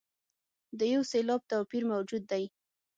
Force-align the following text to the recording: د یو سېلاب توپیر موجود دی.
د 0.79 0.81
یو 0.93 1.01
سېلاب 1.11 1.41
توپیر 1.51 1.83
موجود 1.91 2.23
دی. 2.31 2.43